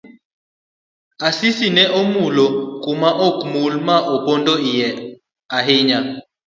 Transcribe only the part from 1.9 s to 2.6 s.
omulo